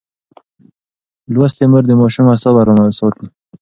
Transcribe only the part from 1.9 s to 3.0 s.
ماشوم اعصاب ارام